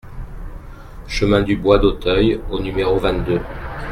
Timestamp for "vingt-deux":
2.97-3.39